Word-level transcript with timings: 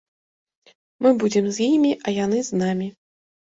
Мы 1.03 1.09
будзем 1.25 1.45
з 1.59 1.69
імі, 1.75 1.93
а 2.05 2.17
яны 2.25 2.43
з 2.51 2.65
намі. 2.65 2.91